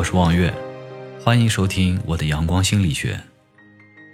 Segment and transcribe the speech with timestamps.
[0.00, 0.50] 我是望月，
[1.22, 3.20] 欢迎收听我的阳光心理学。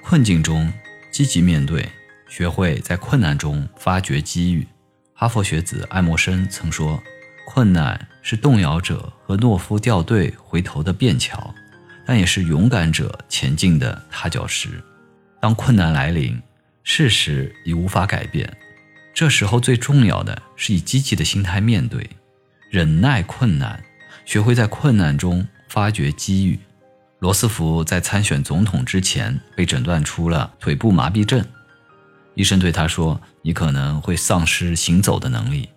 [0.03, 0.73] 困境中
[1.13, 1.89] 积极面对，
[2.29, 4.67] 学会在困难中发掘机遇。
[5.15, 7.01] 哈佛学子爱默生曾说
[7.47, 11.55] ：“困难是动摇者和懦夫掉队回头的便桥，
[12.05, 14.83] 但也是勇敢者前进的踏脚石。”
[15.41, 16.43] 当困难来临，
[16.83, 18.57] 事实已无法改变，
[19.15, 22.11] 这时候最重要的是以积极的心态面对，
[22.71, 23.85] 忍耐困难，
[24.25, 25.47] 学会在困难中。
[25.77, 26.59] 发掘机遇。
[27.19, 31.45] 罗斯福在参选总统之前被诊断出了腿部麻痹症，
[32.35, 35.69] 医生对他说：“你可能会丧失行走的能力。”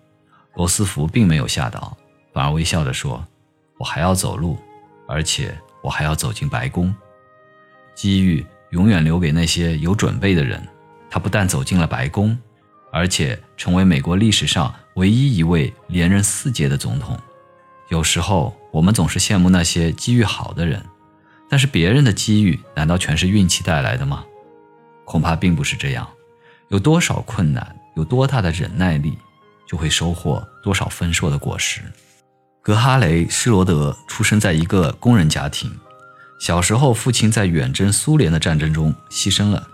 [0.56, 1.94] 罗斯福并没有吓倒，
[2.32, 3.22] 反而微笑着说
[3.76, 4.56] ：“我还要走路，
[5.06, 6.94] 而且我还要走进白宫。”
[7.94, 10.66] 机遇永远留给那些有准备的人。
[11.10, 12.38] 他不但走进了白宫，
[12.90, 17.20] 而且成为美国历史上唯一一位连任四届的总统。
[17.90, 18.56] 有时候。
[18.72, 20.84] 我们总是羡慕那些机遇好的人，
[21.48, 24.24] 但是别人的机遇难道全是运气带来的吗？
[25.04, 26.08] 恐怕并不是这样。
[26.68, 29.18] 有多少困难，有多大的忍耐力，
[29.66, 31.80] 就会收获多少丰硕的果实。
[32.62, 35.68] 格哈雷·施罗德出生在一个工人家庭，
[36.38, 39.66] 小时候父亲在远征苏联的战争中牺牲了。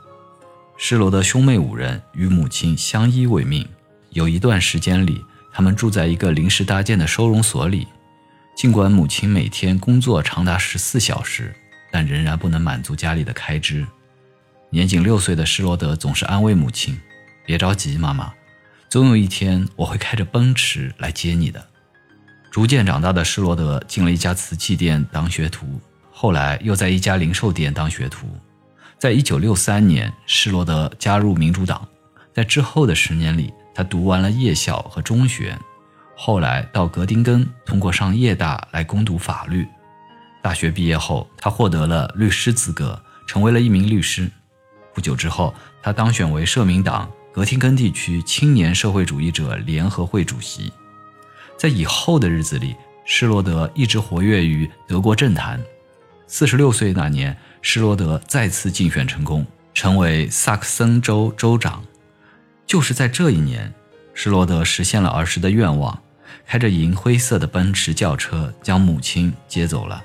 [0.78, 3.68] 施罗德兄妹五人与母亲相依为命，
[4.10, 7.86] 有一段时间里，他们住在一个临时搭建的收容所里。
[8.56, 11.54] 尽管母亲每天工作长达十四小时，
[11.90, 13.86] 但仍然不能满足家里的开支。
[14.70, 16.98] 年仅六岁的施罗德总是安慰母亲
[17.44, 18.32] ：“别着急，妈妈，
[18.88, 21.62] 总有一天我会开着奔驰来接你的。”
[22.50, 25.78] 逐渐长大的施罗德进了一家瓷器店当学徒，
[26.10, 28.26] 后来又在一家零售店当学徒。
[28.98, 31.86] 在一九六三年，施罗德加入民主党。
[32.32, 35.58] 在之后的十年里，他读完了夜校和中学。
[36.18, 39.68] 后来到格丁根，通过上夜大来攻读法律。
[40.42, 44.30] 大学毕业后，他获得了律师资格，成为了一名律师。
[44.94, 50.72] 不久之后，他当选为社民党格丁根地区青年社会主义者联合会主席。
[51.58, 52.74] 在以后的日子里，
[53.04, 55.62] 施罗德一直活跃于德国政坛。
[56.26, 61.84] 四十六岁那年，施罗德再次竞选成功，成为萨克森州州长。
[62.66, 63.74] 就是在这一年，
[64.14, 66.02] 施罗德实现了儿时的愿望。
[66.46, 70.02] 开着银灰色的奔驰轿车将母亲接走了，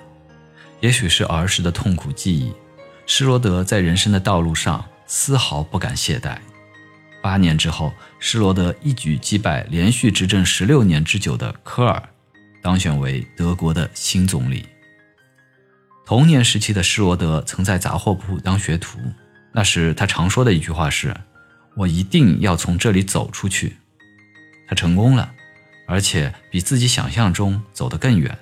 [0.80, 2.54] 也许是儿时的痛苦记忆。
[3.06, 6.38] 施罗德在人生的道路上丝毫不敢懈怠。
[7.22, 12.02] 八年之后，施罗德一举击败连续执政十六年之久的科尔，
[12.62, 14.66] 当选为德国的新总理。
[16.06, 18.98] 童年时期的施罗德曾在杂货铺当学徒，
[19.54, 21.16] 那时他常说的一句话是
[21.78, 23.78] ：“我一定要从这里走出去。”
[24.68, 25.32] 他成功了。
[25.86, 28.38] 而且比自己想象中走得更远。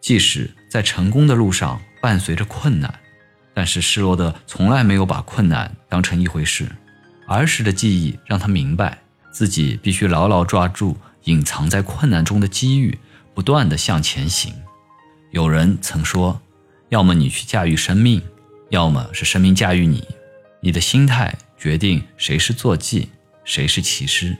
[0.00, 3.00] 即使在成功的路上伴随着困难，
[3.54, 6.68] 但是施罗德从来没有把困难当成一回事。
[7.26, 8.98] 儿时的记忆让他明白，
[9.30, 12.98] 自己必须牢牢抓住隐藏在困难中的机遇，
[13.32, 14.52] 不断地向前行。
[15.30, 16.42] 有人曾说
[16.90, 18.22] ：“要么你去驾驭生命，
[18.68, 20.06] 要么是生命驾驭你。
[20.60, 23.08] 你的心态决定谁是坐骑，
[23.44, 24.36] 谁是骑师。”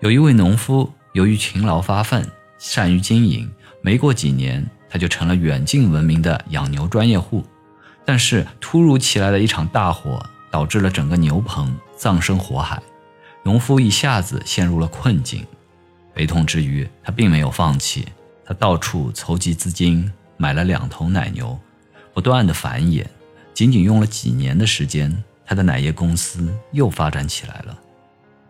[0.00, 0.92] 有一位农夫。
[1.18, 2.24] 由于勤劳发奋，
[2.60, 3.50] 善于经营，
[3.82, 7.44] 没过几年，他就成了远近闻名的养牛专业户。
[8.04, 12.80] 但是，突如其来的一场大火导致了整个牛棚葬身火海，
[13.42, 15.44] 农夫一下子陷入了困境。
[16.14, 18.06] 悲痛之余，他并没有放弃，
[18.44, 21.58] 他到处筹集资金，买了两头奶牛，
[22.14, 23.04] 不断的繁衍。
[23.52, 27.76] 仅仅用了几年的时间，他的奶业公司又发展起来了。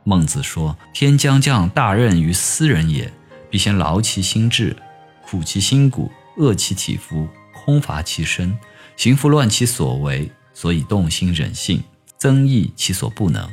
[0.09, 3.13] 孟子说：“天将降大任于斯人也，
[3.51, 4.75] 必先劳其心志，
[5.23, 8.59] 苦其心骨，饿其体肤，空乏其身，
[8.97, 11.85] 行拂乱其所为，所以动心忍性，
[12.17, 13.47] 增益其所不能。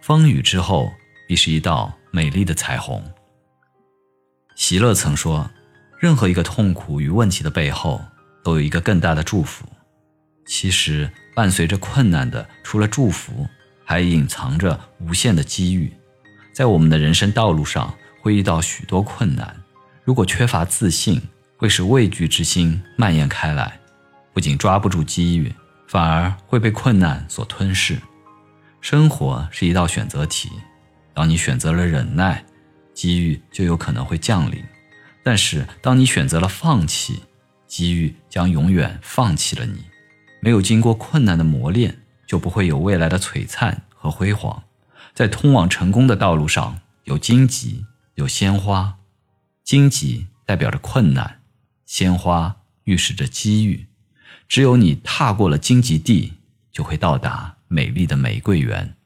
[0.00, 0.92] 风雨之后，
[1.28, 3.00] 必是一道美丽的彩虹。”
[4.58, 5.48] 席勒曾说
[5.96, 8.00] ：“任何一个痛苦与问题的背后，
[8.42, 9.64] 都有一个更大的祝福。
[10.44, 13.46] 其实，伴随着困难的，除了祝福。”
[13.84, 15.92] 还隐藏着无限的机遇，
[16.52, 19.56] 在我们的人生道路上会遇到许多困难。
[20.04, 21.20] 如果缺乏自信，
[21.56, 23.78] 会使畏惧之心蔓延开来，
[24.32, 25.52] 不仅抓不住机遇，
[25.86, 27.98] 反而会被困难所吞噬。
[28.80, 30.50] 生活是一道选择题，
[31.14, 32.44] 当你选择了忍耐，
[32.92, 34.60] 机遇就有可能会降临；
[35.22, 37.22] 但是当你选择了放弃，
[37.68, 39.84] 机遇将永远放弃了你。
[40.40, 42.01] 没有经过困难的磨练。
[42.32, 44.62] 就不会有未来的璀璨和辉煌。
[45.12, 47.84] 在通往成功的道路上，有荆棘，
[48.14, 48.96] 有鲜花。
[49.62, 51.42] 荆棘代表着困难，
[51.84, 53.86] 鲜花预示着机遇。
[54.48, 56.32] 只有你踏过了荆棘地，
[56.72, 58.96] 就会到达美丽的玫瑰园。